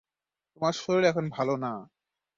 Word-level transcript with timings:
তোমার 0.51 0.73
শরীর 0.75 1.03
এখন 1.03 1.25
ভালো 1.29 1.53
না। 1.57 1.71